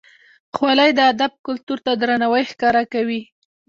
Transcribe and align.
خولۍ 0.55 0.89
د 0.95 0.99
ادب 1.11 1.31
کلتور 1.45 1.79
ته 1.85 1.91
درناوی 2.01 2.43
ښکاره 2.51 2.83
کوي. 2.93 3.21